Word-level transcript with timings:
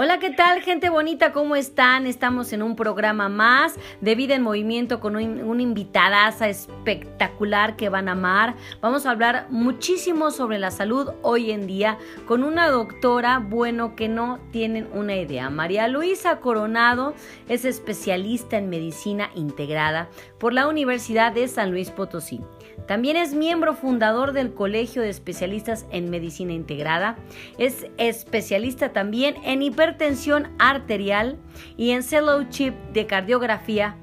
Hola, 0.00 0.20
¿qué 0.20 0.30
tal, 0.30 0.60
gente 0.60 0.90
bonita? 0.90 1.32
¿Cómo 1.32 1.56
están? 1.56 2.06
Estamos 2.06 2.52
en 2.52 2.62
un 2.62 2.76
programa 2.76 3.28
más 3.28 3.74
de 4.00 4.14
Vida 4.14 4.36
en 4.36 4.42
Movimiento 4.42 5.00
con 5.00 5.16
un, 5.16 5.40
una 5.40 5.60
invitadaza 5.60 6.48
espectacular 6.48 7.74
que 7.74 7.88
van 7.88 8.08
a 8.08 8.12
amar. 8.12 8.54
Vamos 8.80 9.06
a 9.06 9.10
hablar 9.10 9.48
muchísimo 9.50 10.30
sobre 10.30 10.60
la 10.60 10.70
salud 10.70 11.10
hoy 11.22 11.50
en 11.50 11.66
día 11.66 11.98
con 12.28 12.44
una 12.44 12.68
doctora, 12.68 13.40
bueno, 13.40 13.96
que 13.96 14.08
no 14.08 14.38
tienen 14.52 14.88
una 14.92 15.16
idea. 15.16 15.50
María 15.50 15.88
Luisa 15.88 16.38
Coronado 16.38 17.14
es 17.48 17.64
especialista 17.64 18.56
en 18.56 18.70
medicina 18.70 19.30
integrada 19.34 20.10
por 20.38 20.52
la 20.52 20.68
Universidad 20.68 21.32
de 21.32 21.48
San 21.48 21.72
Luis 21.72 21.90
Potosí. 21.90 22.40
También 22.86 23.16
es 23.16 23.34
miembro 23.34 23.74
fundador 23.74 24.32
del 24.32 24.54
Colegio 24.54 25.02
de 25.02 25.10
Especialistas 25.10 25.86
en 25.90 26.10
Medicina 26.10 26.52
Integrada. 26.52 27.16
Es 27.58 27.86
especialista 27.98 28.92
también 28.92 29.36
en 29.44 29.62
hipertensión 29.62 30.48
arterial 30.58 31.38
y 31.76 31.90
en 31.90 32.02
fellowship 32.02 32.72
de 32.92 33.06
cardiografía 33.06 33.96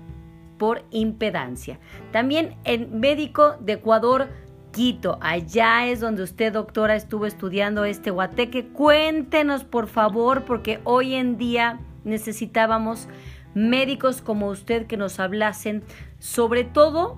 por 0.58 0.84
impedancia. 0.92 1.80
También 2.12 2.56
en 2.64 3.00
médico 3.00 3.58
de 3.60 3.74
Ecuador, 3.74 4.30
Quito. 4.72 5.18
Allá 5.22 5.88
es 5.88 6.02
donde 6.02 6.24
usted, 6.24 6.52
doctora, 6.52 6.98
estuvo 6.98 7.26
estudiando 7.26 7.86
este 7.86 8.12
guateque. 8.12 8.68
Cuéntenos, 8.68 9.64
por 9.64 9.88
favor, 9.88 10.44
porque 10.44 10.82
hoy 10.84 11.14
en 11.14 11.38
día 11.38 11.80
necesitábamos 12.04 13.08
médicos 13.54 14.22
como 14.22 14.50
usted 14.50 14.86
que 14.86 14.98
nos 14.98 15.20
hablasen 15.20 15.84
sobre 16.20 16.66
todo 16.66 17.18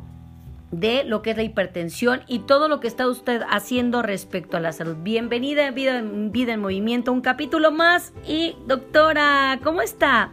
de 0.72 1.04
lo 1.04 1.22
que 1.22 1.32
es 1.32 1.38
la 1.38 1.44
hipertensión 1.44 2.24
y 2.28 2.40
todo 2.40 2.68
lo 2.68 2.80
que 2.80 2.88
está 2.88 3.08
usted 3.08 3.42
haciendo 3.50 4.02
respecto 4.02 4.58
a 4.58 4.60
la 4.60 4.74
salud. 4.74 4.98
Bienvenida 5.00 5.68
a 5.68 5.72
Vida, 5.72 6.02
Vida 6.04 6.54
en 6.54 6.60
Movimiento, 6.60 7.12
un 7.12 7.22
capítulo 7.22 7.72
más. 7.72 8.14
Y 8.26 8.56
doctora, 8.66 9.60
¿cómo 9.64 9.82
está? 9.82 10.32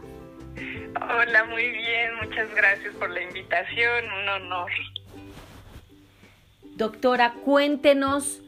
Hola, 0.96 1.44
muy 1.44 1.70
bien, 1.70 2.10
muchas 2.22 2.52
gracias 2.54 2.94
por 2.94 3.10
la 3.10 3.22
invitación, 3.22 4.04
un 4.22 4.28
honor. 4.28 4.70
Doctora, 6.76 7.34
cuéntenos 7.44 8.40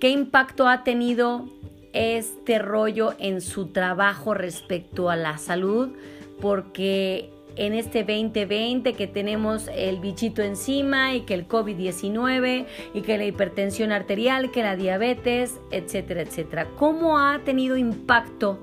qué 0.00 0.10
impacto 0.10 0.68
ha 0.68 0.84
tenido 0.84 1.48
este 1.92 2.58
rollo 2.58 3.14
en 3.18 3.40
su 3.40 3.68
trabajo 3.68 4.34
respecto 4.34 5.10
a 5.10 5.16
la 5.16 5.38
salud, 5.38 5.96
porque 6.40 7.30
en 7.56 7.74
este 7.74 8.00
2020 8.00 8.94
que 8.94 9.06
tenemos 9.06 9.68
el 9.68 10.00
bichito 10.00 10.42
encima 10.42 11.14
y 11.14 11.22
que 11.22 11.34
el 11.34 11.46
COVID-19 11.46 12.66
y 12.94 13.02
que 13.02 13.18
la 13.18 13.24
hipertensión 13.24 13.92
arterial, 13.92 14.50
que 14.50 14.62
la 14.62 14.76
diabetes, 14.76 15.60
etcétera, 15.70 16.22
etcétera. 16.22 16.66
¿Cómo 16.76 17.18
ha 17.18 17.40
tenido 17.40 17.76
impacto 17.76 18.60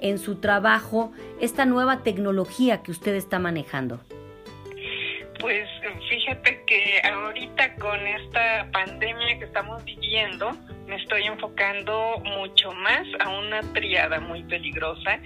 en 0.00 0.18
su 0.18 0.36
trabajo 0.36 1.12
esta 1.40 1.64
nueva 1.64 2.02
tecnología 2.02 2.82
que 2.82 2.90
usted 2.90 3.14
está 3.14 3.38
manejando? 3.38 4.00
Pues 5.40 5.68
fíjate 6.08 6.62
que 6.66 7.00
ahorita 7.06 7.74
con 7.76 8.06
esta 8.06 8.68
pandemia 8.72 9.38
que 9.38 9.44
estamos 9.44 9.84
viviendo, 9.84 10.52
me 10.86 10.96
estoy 10.96 11.24
enfocando 11.24 12.18
mucho 12.24 12.72
más 12.72 13.02
a 13.20 13.28
una 13.28 13.60
triada 13.72 14.20
muy 14.20 14.42
peligrosa 14.44 15.20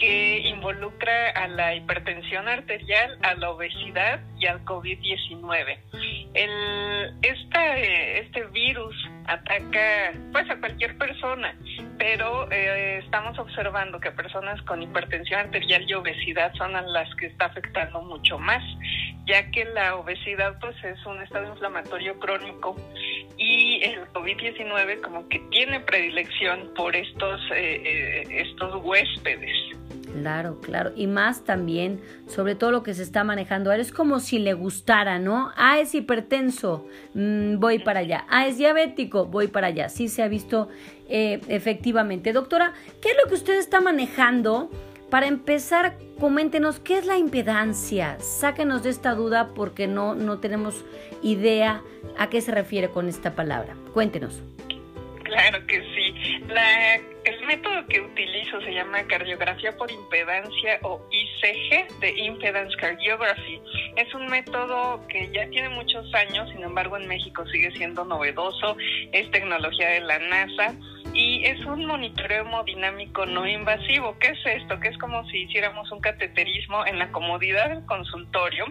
que 0.00 0.48
involucra 0.48 1.30
a 1.32 1.46
la 1.46 1.74
hipertensión 1.74 2.48
arterial, 2.48 3.18
a 3.22 3.34
la 3.34 3.50
obesidad 3.50 4.20
y 4.38 4.46
al 4.46 4.64
COVID-19. 4.64 5.76
El, 6.32 7.14
este 7.22 8.44
virus 8.46 8.96
ataca 9.26 10.12
pues 10.32 10.48
a 10.48 10.58
cualquier 10.58 10.96
persona, 10.96 11.54
pero 11.98 12.50
eh, 12.50 13.02
estamos 13.04 13.38
observando 13.38 14.00
que 14.00 14.10
personas 14.10 14.60
con 14.62 14.82
hipertensión 14.82 15.40
arterial 15.40 15.84
y 15.86 15.92
obesidad 15.92 16.52
son 16.54 16.74
a 16.76 16.82
las 16.82 17.14
que 17.16 17.26
está 17.26 17.46
afectando 17.46 18.00
mucho 18.00 18.38
más, 18.38 18.62
ya 19.26 19.50
que 19.50 19.66
la 19.66 19.96
obesidad 19.96 20.58
pues 20.60 20.82
es 20.82 21.04
un 21.04 21.22
estado 21.22 21.46
inflamatorio 21.48 22.18
crónico 22.18 22.74
y 23.36 23.82
el 23.82 24.00
COVID-19 24.12 25.02
como 25.02 25.28
que 25.28 25.40
tiene 25.50 25.80
predilección 25.80 26.72
por 26.74 26.96
estos, 26.96 27.40
eh, 27.54 27.82
eh, 27.84 28.24
estos 28.30 28.82
huéspedes. 28.82 29.59
Claro, 30.20 30.60
claro. 30.60 30.92
Y 30.96 31.06
más 31.06 31.44
también 31.44 32.02
sobre 32.26 32.54
todo 32.54 32.70
lo 32.70 32.82
que 32.82 32.92
se 32.92 33.02
está 33.02 33.24
manejando. 33.24 33.72
Es 33.72 33.90
como 33.90 34.20
si 34.20 34.38
le 34.38 34.52
gustara, 34.52 35.18
¿no? 35.18 35.50
Ah, 35.56 35.80
es 35.80 35.94
hipertenso, 35.94 36.86
mm, 37.14 37.58
voy 37.58 37.78
para 37.78 38.00
allá. 38.00 38.26
Ah, 38.28 38.46
es 38.46 38.58
diabético, 38.58 39.24
voy 39.24 39.48
para 39.48 39.68
allá. 39.68 39.88
Sí 39.88 40.08
se 40.08 40.22
ha 40.22 40.28
visto 40.28 40.68
eh, 41.08 41.40
efectivamente. 41.48 42.34
Doctora, 42.34 42.74
¿qué 43.00 43.08
es 43.08 43.16
lo 43.22 43.30
que 43.30 43.34
usted 43.34 43.58
está 43.58 43.80
manejando? 43.80 44.70
Para 45.08 45.26
empezar, 45.26 45.96
coméntenos 46.20 46.80
qué 46.80 46.98
es 46.98 47.06
la 47.06 47.16
impedancia. 47.16 48.20
Sáquenos 48.20 48.82
de 48.82 48.90
esta 48.90 49.14
duda 49.14 49.54
porque 49.54 49.86
no, 49.86 50.14
no 50.14 50.38
tenemos 50.38 50.84
idea 51.22 51.82
a 52.18 52.28
qué 52.28 52.42
se 52.42 52.52
refiere 52.52 52.90
con 52.90 53.08
esta 53.08 53.34
palabra. 53.34 53.74
Cuéntenos. 53.94 54.42
Claro 55.24 55.66
que 55.66 55.80
sí. 55.80 56.44
La, 56.46 57.00
el 57.30 57.46
método 57.46 57.86
que 57.86 58.00
utilizo 58.00 58.60
se 58.60 58.74
llama 58.74 59.04
cardiografía 59.04 59.76
por 59.76 59.90
impedancia 59.90 60.80
o 60.82 61.00
ICG, 61.10 62.00
de 62.00 62.18
Impedance 62.18 62.76
Cardiography. 62.76 63.60
Es 63.96 64.12
un 64.14 64.26
método 64.26 65.06
que 65.06 65.30
ya 65.32 65.48
tiene 65.50 65.68
muchos 65.68 66.12
años, 66.12 66.50
sin 66.50 66.62
embargo 66.64 66.96
en 66.96 67.06
México 67.06 67.46
sigue 67.46 67.70
siendo 67.72 68.04
novedoso, 68.04 68.76
es 69.12 69.30
tecnología 69.30 69.90
de 69.90 70.00
la 70.00 70.18
NASA 70.18 70.74
y 71.14 71.44
es 71.44 71.64
un 71.66 71.86
monitoreo 71.86 72.42
hemodinámico 72.42 73.26
no 73.26 73.46
invasivo. 73.46 74.18
¿Qué 74.18 74.28
es 74.28 74.46
esto? 74.62 74.80
Que 74.80 74.88
es 74.88 74.98
como 74.98 75.24
si 75.28 75.42
hiciéramos 75.42 75.90
un 75.92 76.00
cateterismo 76.00 76.84
en 76.84 76.98
la 76.98 77.12
comodidad 77.12 77.68
del 77.68 77.86
consultorio, 77.86 78.66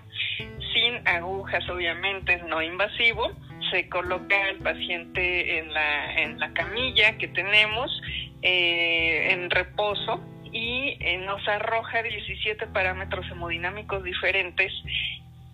sin 0.74 1.08
agujas, 1.08 1.68
obviamente 1.70 2.34
es 2.34 2.44
no 2.44 2.62
invasivo 2.62 3.32
se 3.72 3.90
coloca 3.90 4.36
al 4.46 4.58
paciente 4.58 5.60
en 5.60 5.74
la, 5.74 6.22
en 6.22 6.40
la 6.40 6.54
camilla 6.54 7.18
que 7.18 7.28
tenemos 7.28 7.92
eh, 8.42 9.32
en 9.32 9.50
reposo 9.50 10.22
y 10.52 10.98
eh, 11.00 11.18
nos 11.20 11.46
arroja 11.48 12.02
17 12.02 12.68
parámetros 12.68 13.26
hemodinámicos 13.32 14.04
diferentes. 14.04 14.72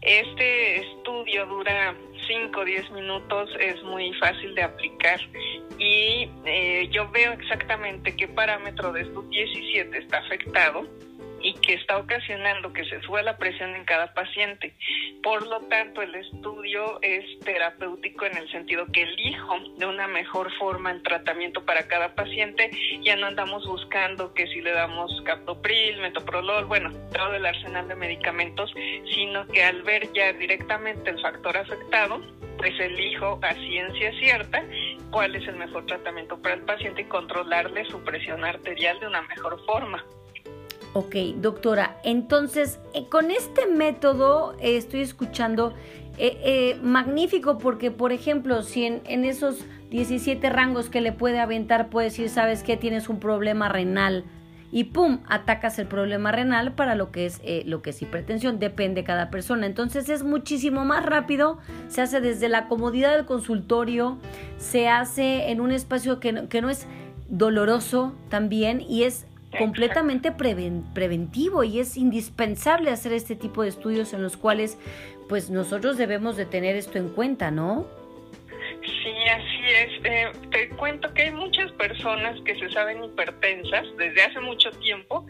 Este 0.01 0.77
estudio 0.77 1.45
dura 1.47 1.95
5 2.27 2.59
o 2.59 2.65
10 2.65 2.91
minutos, 2.91 3.49
es 3.59 3.81
muy 3.83 4.13
fácil 4.15 4.53
de 4.55 4.63
aplicar 4.63 5.19
y 5.79 6.29
eh, 6.45 6.87
yo 6.91 7.09
veo 7.11 7.33
exactamente 7.33 8.15
qué 8.15 8.27
parámetro 8.27 8.91
de 8.91 9.01
estos 9.01 9.29
17 9.29 9.97
está 9.97 10.19
afectado 10.19 10.87
que 11.65 11.73
está 11.73 11.97
ocasionando 11.97 12.71
que 12.73 12.85
se 12.85 13.01
suba 13.01 13.21
la 13.21 13.37
presión 13.37 13.75
en 13.75 13.85
cada 13.85 14.13
paciente. 14.13 14.73
Por 15.23 15.47
lo 15.47 15.61
tanto, 15.61 16.01
el 16.01 16.13
estudio 16.15 16.99
es 17.01 17.39
terapéutico 17.39 18.25
en 18.25 18.37
el 18.37 18.49
sentido 18.51 18.85
que 18.91 19.03
elijo 19.03 19.57
de 19.77 19.85
una 19.85 20.07
mejor 20.07 20.51
forma 20.57 20.91
el 20.91 21.01
tratamiento 21.01 21.65
para 21.65 21.87
cada 21.87 22.13
paciente. 22.13 22.69
Ya 23.03 23.15
no 23.15 23.27
andamos 23.27 23.65
buscando 23.65 24.33
que 24.33 24.47
si 24.47 24.61
le 24.61 24.71
damos 24.71 25.11
captopril, 25.25 25.99
metoprolol, 26.01 26.65
bueno, 26.65 26.91
todo 27.11 27.33
el 27.33 27.45
arsenal 27.45 27.87
de 27.87 27.95
medicamentos, 27.95 28.71
sino 29.13 29.47
que 29.47 29.63
al 29.63 29.81
ver 29.81 30.11
ya 30.13 30.33
directamente 30.33 31.09
el 31.09 31.21
factor 31.21 31.57
afectado, 31.57 32.21
pues 32.57 32.79
elijo 32.79 33.39
a 33.41 33.53
ciencia 33.53 34.11
cierta 34.19 34.63
cuál 35.11 35.35
es 35.35 35.47
el 35.47 35.55
mejor 35.55 35.85
tratamiento 35.85 36.41
para 36.41 36.55
el 36.55 36.61
paciente 36.61 37.01
y 37.01 37.05
controlarle 37.05 37.85
su 37.85 38.03
presión 38.03 38.43
arterial 38.43 38.99
de 38.99 39.07
una 39.07 39.21
mejor 39.23 39.63
forma. 39.65 40.03
Ok, 40.97 41.13
doctora, 41.41 41.97
entonces 42.05 42.79
eh, 42.93 43.09
con 43.09 43.29
este 43.29 43.67
método 43.67 44.55
eh, 44.61 44.77
estoy 44.77 45.01
escuchando 45.01 45.73
eh, 46.17 46.79
magnífico 46.81 47.57
porque, 47.57 47.91
por 47.91 48.13
ejemplo, 48.13 48.63
si 48.63 48.85
en, 48.85 49.25
esos 49.25 49.65
17 49.89 50.49
rangos 50.49 50.89
que 50.89 51.01
le 51.01 51.11
puede 51.11 51.41
aventar 51.41 51.89
puede 51.89 52.05
decir, 52.05 52.29
sabes 52.29 52.63
que 52.63 52.77
tienes 52.77 53.09
un 53.09 53.19
problema 53.19 53.67
renal 53.67 54.23
y 54.71 54.85
pum, 54.85 55.19
atacas 55.27 55.79
el 55.79 55.87
problema 55.87 56.31
renal 56.31 56.71
para 56.75 56.95
lo 56.95 57.11
que 57.11 57.25
es 57.25 57.41
lo 57.65 57.81
que 57.81 57.89
es 57.89 58.01
hipertensión, 58.01 58.57
depende 58.57 59.01
de 59.01 59.05
cada 59.05 59.29
persona. 59.29 59.65
Entonces 59.65 60.07
es 60.07 60.23
muchísimo 60.23 60.85
más 60.85 61.05
rápido, 61.05 61.57
se 61.89 62.03
hace 62.03 62.21
desde 62.21 62.47
la 62.47 62.69
comodidad 62.69 63.17
del 63.17 63.25
consultorio, 63.25 64.17
se 64.57 64.87
hace 64.87 65.51
en 65.51 65.59
un 65.59 65.73
espacio 65.73 66.21
que 66.21 66.47
que 66.47 66.61
no 66.61 66.69
es 66.69 66.87
doloroso 67.27 68.15
también 68.29 68.79
y 68.79 69.03
es 69.03 69.27
completamente 69.57 70.31
preventivo 70.31 71.63
y 71.63 71.79
es 71.79 71.97
indispensable 71.97 72.89
hacer 72.89 73.13
este 73.13 73.35
tipo 73.35 73.63
de 73.63 73.69
estudios 73.69 74.13
en 74.13 74.23
los 74.23 74.37
cuales 74.37 74.77
pues 75.27 75.49
nosotros 75.49 75.97
debemos 75.97 76.37
de 76.37 76.45
tener 76.45 76.75
esto 76.75 76.97
en 76.97 77.09
cuenta, 77.09 77.51
¿no? 77.51 77.87
Sí, 78.83 79.13
así 79.29 79.61
es. 79.65 80.05
Eh, 80.05 80.31
te 80.51 80.69
cuento 80.69 81.11
que 81.13 81.23
hay 81.23 81.31
muchas 81.31 81.71
personas 81.73 82.39
que 82.41 82.57
se 82.59 82.69
saben 82.69 83.03
hipertensas 83.03 83.85
desde 83.97 84.21
hace 84.21 84.39
mucho 84.39 84.69
tiempo, 84.71 85.25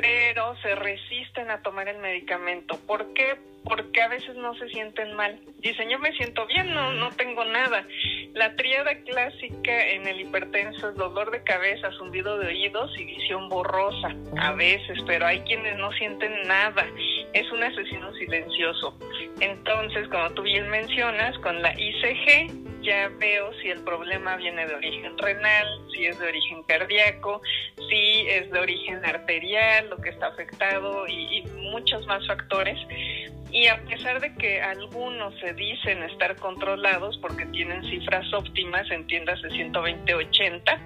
pero 0.00 0.56
se 0.62 0.74
resisten 0.74 1.50
a 1.50 1.62
tomar 1.62 1.88
el 1.88 1.98
medicamento. 1.98 2.78
¿Por 2.86 3.12
qué? 3.12 3.36
Porque 3.64 4.00
a 4.00 4.08
veces 4.08 4.34
no 4.36 4.54
se 4.54 4.68
sienten 4.70 5.14
mal. 5.14 5.38
Dicen, 5.58 5.90
yo 5.90 5.98
me 5.98 6.12
siento 6.12 6.46
bien, 6.46 6.72
no, 6.72 6.92
no 6.92 7.10
tengo 7.10 7.44
nada. 7.44 7.86
La 8.32 8.56
tríada 8.56 8.94
clásica 9.04 9.88
en 9.88 10.06
el 10.06 10.20
hipertenso 10.22 10.88
es 10.88 10.96
dolor 10.96 11.30
de 11.30 11.42
cabeza, 11.42 11.90
zumbido 11.98 12.38
de 12.38 12.46
oídos 12.46 12.98
y 12.98 13.04
visión 13.04 13.50
borrosa. 13.50 14.14
A 14.38 14.52
veces, 14.52 14.98
pero 15.06 15.26
hay 15.26 15.40
quienes 15.40 15.76
no 15.76 15.92
sienten 15.92 16.32
nada. 16.48 16.86
Es 17.34 17.50
un 17.52 17.62
asesino 17.62 18.14
silencioso. 18.14 18.98
Entonces, 19.40 20.08
como 20.08 20.30
tú 20.30 20.42
bien 20.42 20.68
mencionas, 20.70 21.36
con 21.40 21.60
la 21.60 21.74
ICG 21.78 22.69
ya 22.82 23.08
veo 23.18 23.52
si 23.60 23.68
el 23.68 23.82
problema 23.82 24.36
viene 24.36 24.66
de 24.66 24.74
origen 24.74 25.16
renal, 25.18 25.66
si 25.92 26.06
es 26.06 26.18
de 26.18 26.26
origen 26.26 26.62
cardíaco, 26.64 27.42
si 27.88 28.26
es 28.28 28.50
de 28.50 28.58
origen 28.58 29.04
arterial, 29.04 29.90
lo 29.90 29.96
que 29.98 30.10
está 30.10 30.28
afectado 30.28 31.06
y, 31.06 31.38
y 31.38 31.42
muchos 31.70 32.06
más 32.06 32.26
factores. 32.26 32.78
Y 33.52 33.66
a 33.66 33.82
pesar 33.84 34.20
de 34.20 34.32
que 34.34 34.62
algunos 34.62 35.34
se 35.40 35.52
dicen 35.54 36.02
estar 36.04 36.36
controlados 36.36 37.18
porque 37.18 37.46
tienen 37.46 37.82
cifras 37.82 38.32
óptimas, 38.32 38.88
entiendas 38.90 39.42
de 39.42 39.48
120-80, 39.50 40.78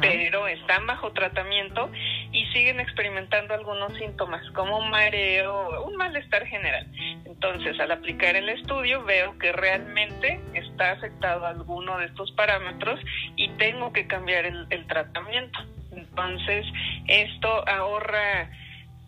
pero 0.00 0.46
están 0.46 0.86
bajo 0.86 1.12
tratamiento 1.12 1.90
y 2.34 2.44
siguen 2.46 2.80
experimentando 2.80 3.54
algunos 3.54 3.96
síntomas 3.96 4.42
como 4.50 4.80
mareo, 4.80 5.84
un 5.84 5.96
malestar 5.96 6.44
general. 6.46 6.86
Entonces, 7.24 7.78
al 7.78 7.92
aplicar 7.92 8.34
el 8.34 8.48
estudio, 8.48 9.04
veo 9.04 9.38
que 9.38 9.52
realmente 9.52 10.40
está 10.52 10.90
afectado 10.92 11.46
alguno 11.46 11.96
de 11.98 12.06
estos 12.06 12.32
parámetros 12.32 12.98
y 13.36 13.48
tengo 13.50 13.92
que 13.92 14.08
cambiar 14.08 14.46
el, 14.46 14.66
el 14.70 14.86
tratamiento. 14.88 15.60
Entonces, 15.92 16.66
esto 17.06 17.68
ahorra 17.68 18.50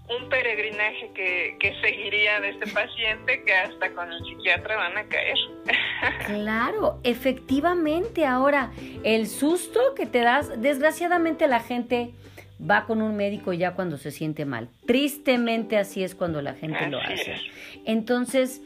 un 0.09 0.29
peregrinaje 0.29 1.11
que, 1.15 1.57
que 1.59 1.75
seguiría 1.81 2.41
de 2.41 2.51
este 2.51 2.69
paciente 2.69 3.43
que 3.43 3.53
hasta 3.53 3.93
con 3.93 4.13
el 4.13 4.25
psiquiatra 4.25 4.77
van 4.77 4.97
a 4.99 5.05
caer. 5.05 5.37
Claro, 6.27 7.01
efectivamente. 7.03 8.27
Ahora, 8.27 8.71
el 9.03 9.27
susto 9.27 9.95
que 9.97 10.07
te 10.07 10.21
das, 10.21 10.61
desgraciadamente 10.61 11.49
la 11.49 11.61
gente 11.61 12.13
va 12.59 12.87
con 12.87 13.03
un 13.03 13.17
médico 13.17 13.53
ya 13.53 13.75
cuando 13.75 13.99
se 13.99 14.11
siente 14.11 14.45
mal. 14.45 14.69
Tristemente 14.87 15.77
así 15.77 16.03
es 16.03 16.15
cuando 16.15 16.41
la 16.43 16.55
gente 16.55 16.89
lo 16.89 16.99
hace. 16.99 17.35
Entonces, 17.85 18.63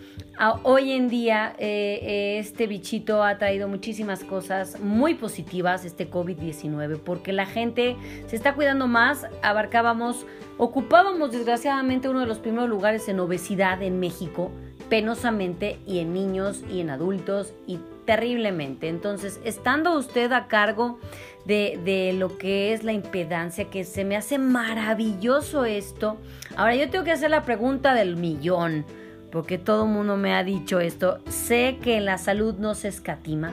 hoy 0.62 0.92
en 0.92 1.08
día 1.08 1.54
eh, 1.58 1.98
eh, 2.02 2.38
este 2.38 2.66
bichito 2.66 3.22
ha 3.22 3.38
traído 3.38 3.68
muchísimas 3.68 4.24
cosas 4.24 4.80
muy 4.80 5.14
positivas, 5.14 5.84
este 5.84 6.10
COVID-19, 6.10 7.00
porque 7.00 7.32
la 7.32 7.46
gente 7.46 7.96
se 8.26 8.36
está 8.36 8.54
cuidando 8.54 8.86
más. 8.86 9.26
Abarcábamos, 9.42 10.26
ocupábamos 10.56 11.32
desgraciadamente 11.32 12.08
uno 12.08 12.20
de 12.20 12.26
los 12.26 12.38
primeros 12.38 12.68
lugares 12.68 13.08
en 13.08 13.20
obesidad 13.20 13.82
en 13.82 13.98
México 13.98 14.50
penosamente 14.88 15.78
y 15.86 16.00
en 16.00 16.12
niños 16.12 16.64
y 16.70 16.80
en 16.80 16.90
adultos 16.90 17.54
y 17.66 17.78
terriblemente. 18.04 18.88
Entonces, 18.88 19.40
estando 19.44 19.96
usted 19.96 20.32
a 20.32 20.46
cargo 20.48 20.98
de, 21.44 21.78
de, 21.84 22.12
lo 22.12 22.38
que 22.38 22.72
es 22.72 22.84
la 22.84 22.92
impedancia, 22.92 23.70
que 23.70 23.84
se 23.84 24.04
me 24.04 24.16
hace 24.16 24.38
maravilloso 24.38 25.64
esto. 25.64 26.18
Ahora 26.56 26.74
yo 26.74 26.90
tengo 26.90 27.04
que 27.04 27.12
hacer 27.12 27.30
la 27.30 27.44
pregunta 27.44 27.94
del 27.94 28.16
millón, 28.16 28.84
porque 29.32 29.58
todo 29.58 29.84
el 29.84 29.90
mundo 29.90 30.16
me 30.16 30.34
ha 30.34 30.44
dicho 30.44 30.80
esto. 30.80 31.20
Sé 31.28 31.78
que 31.82 32.00
la 32.00 32.18
salud 32.18 32.54
no 32.58 32.74
se 32.74 32.88
escatima, 32.88 33.52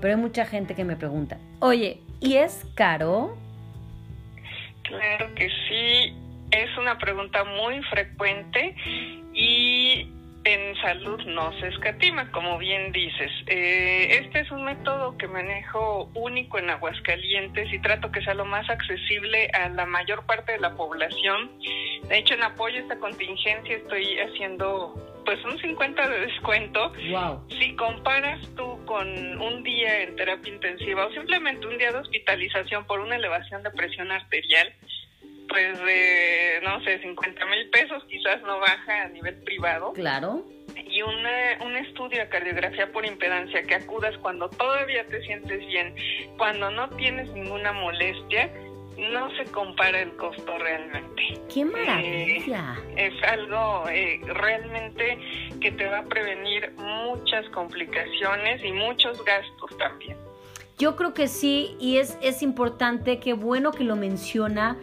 pero 0.00 0.14
hay 0.14 0.20
mucha 0.20 0.46
gente 0.46 0.74
que 0.74 0.84
me 0.84 0.96
pregunta, 0.96 1.38
oye, 1.60 2.00
¿y 2.20 2.36
es 2.36 2.66
caro? 2.74 3.36
Claro 4.82 5.34
que 5.34 5.48
sí, 5.68 6.14
es 6.50 6.78
una 6.78 6.96
pregunta 6.98 7.44
muy 7.44 7.82
frecuente 7.84 8.74
y 9.34 10.08
en 10.54 10.74
salud 10.76 11.20
no 11.26 11.52
se 11.60 11.68
escatima, 11.68 12.30
como 12.30 12.58
bien 12.58 12.92
dices. 12.92 13.30
Eh, 13.46 14.20
este 14.22 14.40
es 14.40 14.50
un 14.50 14.64
método 14.64 15.16
que 15.18 15.28
manejo 15.28 16.10
único 16.14 16.58
en 16.58 16.70
Aguascalientes 16.70 17.72
y 17.72 17.78
trato 17.80 18.10
que 18.10 18.22
sea 18.22 18.34
lo 18.34 18.44
más 18.44 18.68
accesible 18.70 19.50
a 19.52 19.68
la 19.68 19.86
mayor 19.86 20.24
parte 20.26 20.52
de 20.52 20.58
la 20.58 20.74
población. 20.74 21.50
De 22.08 22.18
hecho, 22.18 22.34
en 22.34 22.42
apoyo 22.42 22.76
a 22.76 22.80
esta 22.80 22.98
contingencia 22.98 23.76
estoy 23.76 24.18
haciendo 24.18 24.94
pues 25.24 25.44
un 25.44 25.58
50 25.58 26.08
de 26.08 26.20
descuento. 26.20 26.92
Wow. 27.10 27.46
Si 27.60 27.76
comparas 27.76 28.40
tú 28.56 28.82
con 28.86 29.06
un 29.42 29.62
día 29.62 30.02
en 30.02 30.16
terapia 30.16 30.54
intensiva 30.54 31.04
o 31.04 31.12
simplemente 31.12 31.66
un 31.66 31.76
día 31.76 31.92
de 31.92 31.98
hospitalización 31.98 32.86
por 32.86 33.00
una 33.00 33.16
elevación 33.16 33.62
de 33.62 33.70
presión 33.70 34.10
arterial, 34.10 34.72
pues 35.48 35.78
de, 35.84 36.37
no 36.68 36.84
sé, 36.84 37.00
50 37.00 37.46
mil 37.46 37.70
pesos 37.70 38.04
quizás 38.08 38.42
no 38.42 38.60
baja 38.60 39.02
a 39.02 39.08
nivel 39.08 39.34
privado. 39.42 39.92
Claro. 39.92 40.44
Y 40.76 41.02
una, 41.02 41.64
un 41.64 41.76
estudio 41.76 42.20
de 42.20 42.28
cardiografía 42.28 42.92
por 42.92 43.04
impedancia 43.04 43.62
que 43.62 43.74
acudas 43.74 44.16
cuando 44.18 44.48
todavía 44.50 45.06
te 45.06 45.22
sientes 45.22 45.66
bien, 45.66 45.94
cuando 46.36 46.70
no 46.70 46.88
tienes 46.90 47.28
ninguna 47.30 47.72
molestia, 47.72 48.50
no 48.98 49.30
se 49.36 49.44
compara 49.52 50.00
el 50.00 50.16
costo 50.16 50.58
realmente. 50.58 51.40
¡Qué 51.52 51.64
maravilla! 51.64 52.76
Eh, 52.96 53.12
es 53.12 53.22
algo 53.22 53.88
eh, 53.88 54.20
realmente 54.26 55.18
que 55.60 55.70
te 55.72 55.86
va 55.86 55.98
a 55.98 56.04
prevenir 56.04 56.72
muchas 56.76 57.48
complicaciones 57.50 58.62
y 58.64 58.72
muchos 58.72 59.24
gastos 59.24 59.76
también. 59.78 60.16
Yo 60.78 60.94
creo 60.94 61.12
que 61.12 61.26
sí, 61.26 61.76
y 61.80 61.98
es, 61.98 62.18
es 62.22 62.42
importante, 62.42 63.18
qué 63.18 63.32
bueno 63.32 63.72
que 63.72 63.82
lo 63.82 63.96
menciona 63.96 64.76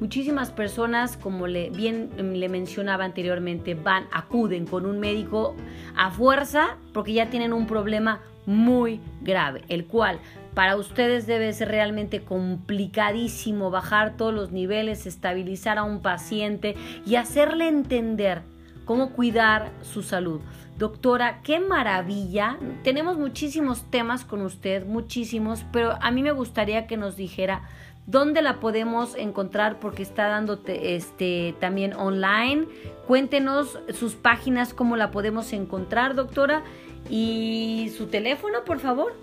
Muchísimas 0.00 0.50
personas, 0.50 1.18
como 1.18 1.46
le, 1.46 1.68
bien 1.68 2.10
le 2.16 2.48
mencionaba 2.48 3.04
anteriormente, 3.04 3.74
van, 3.74 4.06
acuden 4.10 4.66
con 4.66 4.86
un 4.86 4.98
médico 4.98 5.54
a 5.94 6.10
fuerza 6.10 6.78
porque 6.94 7.12
ya 7.12 7.28
tienen 7.28 7.52
un 7.52 7.66
problema 7.66 8.20
muy 8.46 8.98
grave, 9.20 9.62
el 9.68 9.84
cual 9.84 10.18
para 10.54 10.76
ustedes 10.76 11.26
debe 11.26 11.52
ser 11.52 11.68
realmente 11.68 12.22
complicadísimo 12.22 13.70
bajar 13.70 14.16
todos 14.16 14.32
los 14.32 14.52
niveles, 14.52 15.06
estabilizar 15.06 15.76
a 15.76 15.84
un 15.84 16.00
paciente 16.00 16.76
y 17.04 17.16
hacerle 17.16 17.68
entender 17.68 18.42
cómo 18.86 19.10
cuidar 19.10 19.70
su 19.82 20.02
salud. 20.02 20.40
Doctora, 20.78 21.42
qué 21.42 21.60
maravilla. 21.60 22.56
Tenemos 22.82 23.18
muchísimos 23.18 23.90
temas 23.90 24.24
con 24.24 24.40
usted, 24.40 24.86
muchísimos, 24.86 25.64
pero 25.72 25.98
a 26.00 26.10
mí 26.10 26.22
me 26.22 26.32
gustaría 26.32 26.86
que 26.86 26.96
nos 26.96 27.16
dijera 27.16 27.68
¿Dónde 28.10 28.42
la 28.42 28.58
podemos 28.58 29.14
encontrar? 29.14 29.78
Porque 29.78 30.02
está 30.02 30.26
dándote 30.26 30.96
este, 30.96 31.54
también 31.60 31.94
online. 31.94 32.66
Cuéntenos 33.06 33.78
sus 33.94 34.16
páginas, 34.16 34.74
cómo 34.74 34.96
la 34.96 35.12
podemos 35.12 35.52
encontrar, 35.52 36.16
doctora. 36.16 36.64
Y 37.08 37.92
su 37.96 38.08
teléfono, 38.08 38.64
por 38.64 38.80
favor. 38.80 39.14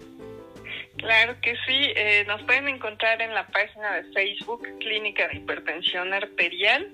Claro 0.95 1.35
que 1.41 1.53
sí, 1.67 1.91
eh, 1.95 2.23
nos 2.27 2.41
pueden 2.43 2.69
encontrar 2.69 3.21
en 3.21 3.33
la 3.33 3.45
página 3.47 3.93
de 3.93 4.03
Facebook 4.13 4.65
Clínica 4.79 5.27
de 5.27 5.39
Hipertensión 5.39 6.13
Arterial. 6.13 6.89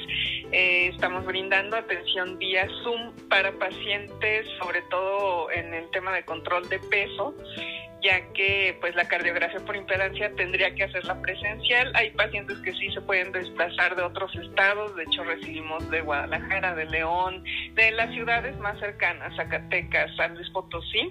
Eh, 0.52 0.90
estamos 0.94 1.26
brindando 1.26 1.78
atención 1.78 2.38
vía 2.38 2.68
Zoom 2.84 3.14
para 3.30 3.52
pacientes, 3.54 4.46
sobre 4.60 4.84
todo 4.84 5.50
en 5.52 5.74
el 5.74 5.90
tema 5.92 6.14
de 6.14 6.24
control 6.24 6.70
de 6.70 6.78
peso 6.80 7.34
ya 8.02 8.22
que 8.34 8.78
pues 8.80 8.96
la 8.96 9.08
cardiografía 9.08 9.60
por 9.60 9.76
impedancia 9.76 10.34
tendría 10.36 10.74
que 10.74 10.84
hacerla 10.84 11.22
presencial. 11.22 11.92
Hay 11.96 12.12
pacientes 12.12 12.58
que 12.60 12.74
sí 12.74 12.92
se 12.92 13.02
pueden 13.02 13.32
desplazar 13.32 13.96
de 13.96 14.04
otros 14.04 14.34
estados, 14.36 14.96
de 14.96 15.04
hecho 15.04 15.24
recibimos 15.24 15.90
de 15.90 16.02
Guadalajara, 16.02 16.76
de 16.76 16.86
León, 16.86 17.44
de 17.76 17.92
las 17.92 18.12
ciudades 18.12 18.58
más 18.60 18.80
cercanas, 18.80 19.36
Zacatecas, 19.36 20.16
San 20.16 20.36
Luis 20.36 20.50
Potosí. 20.52 21.10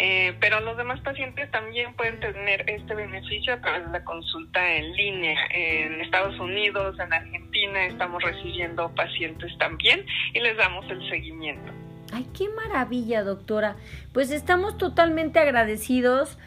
Eh, 0.00 0.32
pero 0.40 0.60
los 0.60 0.76
demás 0.76 1.00
pacientes 1.00 1.50
también 1.50 1.92
pueden 1.94 2.20
tener 2.20 2.70
este 2.70 2.94
beneficio 2.94 3.54
a 3.54 3.60
través 3.60 3.84
de 3.86 3.98
la 3.98 4.04
consulta 4.04 4.74
en 4.74 4.92
línea. 4.92 5.36
En 5.50 6.00
Estados 6.00 6.38
Unidos, 6.38 6.96
en 7.00 7.12
Argentina, 7.12 7.86
estamos 7.86 8.22
recibiendo 8.22 8.94
pacientes 8.94 9.56
también 9.58 10.06
y 10.34 10.40
les 10.40 10.56
damos 10.56 10.88
el 10.88 11.08
seguimiento. 11.08 11.87
Ay, 12.12 12.26
qué 12.32 12.48
maravilla, 12.48 13.22
doctora. 13.22 13.76
Pues 14.12 14.30
estamos 14.30 14.78
totalmente 14.78 15.38
agradecidos. 15.38 16.38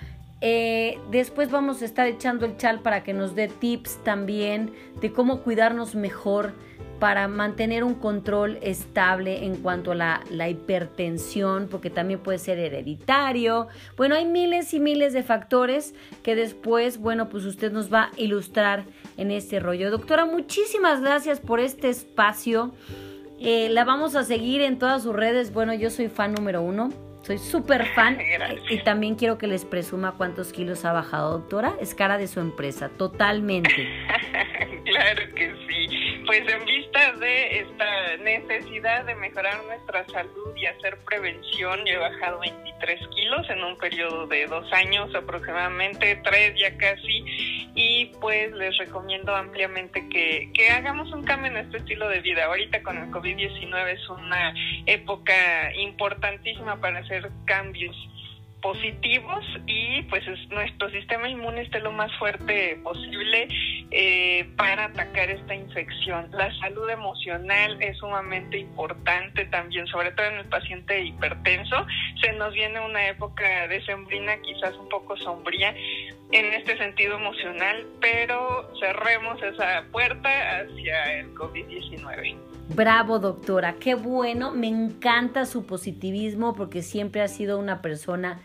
Eh, 0.41 0.97
después 1.11 1.51
vamos 1.51 1.81
a 1.81 1.85
estar 1.85 2.07
echando 2.07 2.45
el 2.45 2.57
chal 2.57 2.79
para 2.79 3.03
que 3.03 3.13
nos 3.13 3.35
dé 3.35 3.47
tips 3.47 4.03
también 4.03 4.71
de 4.99 5.11
cómo 5.11 5.41
cuidarnos 5.41 5.93
mejor 5.93 6.53
para 6.99 7.27
mantener 7.27 7.83
un 7.83 7.95
control 7.95 8.59
estable 8.61 9.45
en 9.45 9.55
cuanto 9.55 9.93
a 9.93 9.95
la, 9.95 10.23
la, 10.29 10.49
hipertensión, 10.49 11.67
porque 11.69 11.89
también 11.89 12.19
puede 12.19 12.37
ser 12.37 12.59
hereditario. 12.59 13.67
Bueno, 13.97 14.13
hay 14.13 14.25
miles 14.25 14.71
y 14.75 14.79
miles 14.79 15.11
de 15.11 15.23
factores 15.23 15.95
que 16.21 16.35
después, 16.35 16.99
bueno, 16.99 17.27
pues 17.27 17.45
usted 17.45 17.71
nos 17.71 17.91
va 17.91 18.03
a 18.03 18.11
ilustrar 18.17 18.85
en 19.17 19.31
este 19.31 19.59
rollo. 19.59 19.89
Doctora, 19.89 20.25
muchísimas 20.25 21.01
gracias 21.01 21.39
por 21.39 21.59
este 21.59 21.89
espacio. 21.89 22.71
Eh, 23.43 23.69
la 23.69 23.83
vamos 23.85 24.15
a 24.15 24.23
seguir 24.23 24.61
en 24.61 24.77
todas 24.77 25.01
sus 25.01 25.15
redes. 25.15 25.51
Bueno, 25.51 25.73
yo 25.73 25.89
soy 25.89 26.09
fan 26.09 26.33
número 26.33 26.61
uno. 26.61 26.89
Soy 27.23 27.39
súper 27.39 27.85
fan 27.93 28.19
y 28.69 28.83
también 28.83 29.15
quiero 29.15 29.37
que 29.37 29.47
les 29.47 29.65
presuma 29.65 30.15
cuántos 30.17 30.53
kilos 30.53 30.85
ha 30.85 30.93
bajado, 30.93 31.39
doctora. 31.39 31.73
Es 31.79 31.95
cara 31.95 32.17
de 32.17 32.27
su 32.27 32.39
empresa, 32.39 32.89
totalmente. 32.89 33.69
claro 34.85 35.35
que 35.35 35.53
sí. 35.67 36.23
Pues 36.25 36.41
en 36.47 36.65
vista 36.65 37.13
de 37.13 37.59
esta 37.59 38.17
necesidad 38.23 39.05
de 39.05 39.15
mejorar 39.15 39.63
nuestra 39.65 40.05
salud 40.07 40.40
y 40.55 40.65
hacer 40.65 40.97
prevención, 41.05 41.79
yo 41.85 41.93
he 41.93 41.97
bajado 41.97 42.39
23 42.39 43.07
kilos 43.15 43.49
en 43.49 43.63
un 43.63 43.77
periodo 43.77 44.27
de 44.27 44.47
dos 44.47 44.71
años 44.73 45.13
aproximadamente, 45.13 46.19
tres 46.23 46.53
ya 46.59 46.75
casi, 46.77 47.25
y 47.75 48.05
pues 48.19 48.51
les 48.53 48.77
recomiendo 48.77 49.35
ampliamente 49.35 50.07
que, 50.09 50.51
que 50.53 50.69
hagamos 50.69 51.11
un 51.13 51.23
cambio 51.23 51.51
en 51.51 51.57
este 51.57 51.77
estilo 51.77 52.09
de 52.09 52.19
vida. 52.21 52.45
Ahorita 52.45 52.81
con 52.83 52.97
el 52.97 53.09
COVID-19 53.09 53.87
es 53.93 54.09
una 54.09 54.53
época 54.85 55.73
importantísima 55.75 56.79
para 56.79 56.99
hacer 56.99 57.29
cambios 57.45 57.95
positivos 58.61 59.43
y 59.65 60.03
pues 60.03 60.23
nuestro 60.49 60.89
sistema 60.91 61.27
inmune 61.27 61.61
esté 61.61 61.79
lo 61.79 61.91
más 61.91 62.11
fuerte 62.17 62.79
posible 62.83 63.47
eh, 63.91 64.47
para 64.55 64.85
atacar 64.85 65.29
esta 65.29 65.55
infección. 65.55 66.29
La 66.31 66.53
salud 66.59 66.89
emocional 66.89 67.81
es 67.81 67.97
sumamente 67.97 68.57
importante 68.57 69.45
también, 69.45 69.87
sobre 69.87 70.11
todo 70.11 70.27
en 70.27 70.37
el 70.37 70.45
paciente 70.45 71.03
hipertenso. 71.03 71.85
Se 72.21 72.33
nos 72.33 72.53
viene 72.53 72.79
una 72.79 73.07
época 73.07 73.67
decembrina 73.67 74.37
quizás 74.41 74.75
un 74.77 74.89
poco 74.89 75.17
sombría 75.17 75.75
en 76.31 76.45
este 76.53 76.77
sentido 76.77 77.17
emocional, 77.17 77.85
pero 77.99 78.71
cerremos 78.79 79.41
esa 79.41 79.83
puerta 79.91 80.29
hacia 80.59 81.19
el 81.19 81.33
COVID-19. 81.33 82.50
Bravo, 82.75 83.19
doctora, 83.19 83.75
qué 83.79 83.95
bueno, 83.95 84.51
me 84.51 84.67
encanta 84.67 85.45
su 85.45 85.65
positivismo 85.65 86.55
porque 86.55 86.81
siempre 86.81 87.21
ha 87.21 87.27
sido 87.27 87.59
una 87.59 87.81
persona 87.81 88.39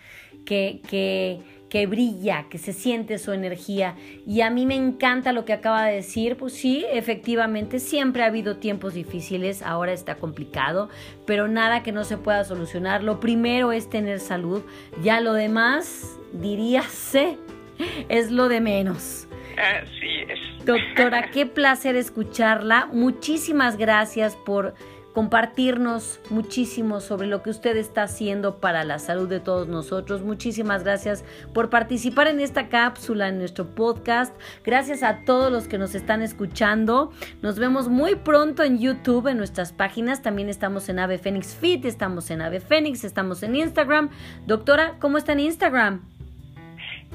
que, 0.45 0.81
que, 0.89 1.41
que 1.69 1.87
brilla, 1.87 2.47
que 2.51 2.59
se 2.59 2.73
siente 2.73 3.19
su 3.19 3.33
energía. 3.33 3.95
Y 4.27 4.41
a 4.41 4.51
mí 4.51 4.67
me 4.67 4.75
encanta 4.75 5.33
lo 5.33 5.45
que 5.45 5.53
acaba 5.53 5.87
de 5.87 5.97
decir, 5.97 6.37
pues 6.37 6.55
sí, 6.55 6.85
efectivamente, 6.91 7.79
siempre 7.79 8.25
ha 8.25 8.27
habido 8.27 8.57
tiempos 8.57 8.95
difíciles, 8.95 9.63
ahora 9.63 9.93
está 9.93 10.17
complicado, 10.17 10.89
pero 11.25 11.47
nada 11.47 11.85
que 11.85 11.93
no 11.93 12.03
se 12.03 12.17
pueda 12.17 12.43
solucionar. 12.43 13.05
Lo 13.05 13.21
primero 13.21 13.71
es 13.71 13.89
tener 13.89 14.19
salud, 14.19 14.65
ya 15.03 15.21
lo 15.21 15.35
demás, 15.35 16.19
diríase, 16.33 17.39
es 18.09 18.33
lo 18.33 18.49
de 18.49 18.61
menos. 18.61 19.29
Así 19.57 20.23
es. 20.29 20.46
Doctora, 20.67 21.31
qué 21.31 21.47
placer 21.47 21.95
escucharla. 21.95 22.89
Muchísimas 22.93 23.77
gracias 23.77 24.35
por 24.35 24.75
compartirnos 25.15 26.19
muchísimo 26.29 26.99
sobre 26.99 27.29
lo 27.29 27.41
que 27.45 27.51
usted 27.51 27.77
está 27.77 28.03
haciendo 28.03 28.59
para 28.59 28.83
la 28.83 28.99
salud 28.99 29.29
de 29.29 29.39
todos 29.39 29.69
nosotros. 29.69 30.23
Muchísimas 30.23 30.83
gracias 30.83 31.25
por 31.55 31.71
participar 31.71 32.27
en 32.27 32.41
esta 32.41 32.69
cápsula, 32.69 33.29
en 33.29 33.39
nuestro 33.39 33.77
podcast. 33.77 34.35
Gracias 34.65 35.05
a 35.05 35.25
todos 35.25 35.53
los 35.53 35.69
que 35.69 35.79
nos 35.79 35.95
están 35.95 36.21
escuchando. 36.21 37.13
Nos 37.43 37.61
vemos 37.61 37.87
muy 37.87 38.17
pronto 38.17 38.65
en 38.65 38.81
YouTube, 38.81 39.29
en 39.29 39.37
nuestras 39.39 39.73
páginas. 39.73 40.21
También 40.21 40.49
estamos 40.49 40.89
en 40.89 40.99
Ave 40.99 41.19
Fénix 41.19 41.55
Fit, 41.55 41.85
estamos 41.85 42.29
en 42.33 42.41
Ave 42.41 42.59
Fénix, 42.59 43.05
estamos 43.05 43.45
en 43.45 43.55
Instagram. 43.55 44.11
Doctora, 44.49 44.97
¿cómo 44.99 45.17
está 45.17 45.31
en 45.31 45.41
Instagram? 45.41 46.16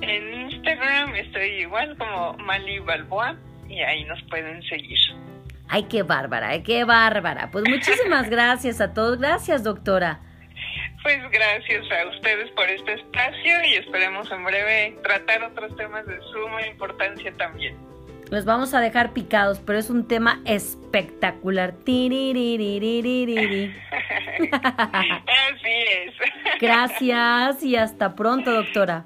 En 0.02 0.52
Instagram 0.52 1.16
estoy 1.16 1.62
igual 1.62 1.98
como 1.98 2.34
Mali 2.34 2.80
Balboa 2.80 3.36
y 3.70 3.80
ahí 3.82 4.04
nos 4.06 4.22
pueden 4.24 4.62
seguir. 4.64 4.98
Ay, 5.70 5.84
qué 5.84 6.04
bárbara, 6.04 6.50
ay, 6.50 6.64
qué 6.64 6.84
bárbara. 6.84 7.50
Pues 7.52 7.64
muchísimas 7.68 8.30
gracias 8.32 8.82
a 8.82 8.94
todos. 8.94 9.20
Gracias, 9.20 9.64
doctora. 9.64 10.20
Pues 11.02 11.18
gracias 11.32 11.86
a 11.92 12.08
ustedes 12.10 12.52
por 12.52 12.70
este 12.70 12.94
espacio 12.94 13.64
y 13.70 13.76
esperemos 13.76 14.30
en 14.32 14.44
breve 14.44 14.98
tratar 15.02 15.44
otros 15.44 15.76
temas 15.76 16.06
de 16.06 16.20
suma 16.32 16.68
importancia 16.68 17.34
también. 17.38 17.76
Los 18.30 18.46
vamos 18.46 18.74
a 18.74 18.80
dejar 18.80 19.12
picados, 19.12 19.60
pero 19.60 19.78
es 19.78 19.90
un 19.90 20.08
tema 20.08 20.40
espectacular. 20.46 21.74
Así 21.86 22.06
es. 25.66 26.14
Gracias 26.62 27.64
y 27.64 27.76
hasta 27.76 28.16
pronto, 28.16 28.54
doctora. 28.54 29.06